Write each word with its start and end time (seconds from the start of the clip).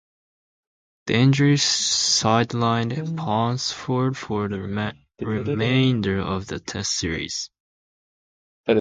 The 1.05 1.13
injury 1.13 1.57
sidelined 1.57 2.93
Ponsford 3.15 4.17
for 4.17 4.49
the 4.49 4.59
remainder 5.47 6.19
of 6.21 6.47
the 6.47 6.59
Test 6.59 6.93
series. 6.93 7.51